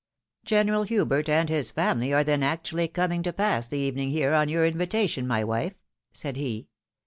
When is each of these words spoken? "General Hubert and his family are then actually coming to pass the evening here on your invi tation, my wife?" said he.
"General 0.53 0.81
Hubert 0.81 1.29
and 1.29 1.47
his 1.47 1.69
family 1.69 2.11
are 2.11 2.23
then 2.23 2.41
actually 2.41 2.87
coming 2.87 3.21
to 3.21 3.31
pass 3.31 3.67
the 3.67 3.77
evening 3.77 4.09
here 4.09 4.33
on 4.33 4.49
your 4.49 4.67
invi 4.67 4.87
tation, 4.87 5.27
my 5.27 5.43
wife?" 5.43 5.75
said 6.11 6.37
he. 6.37 6.69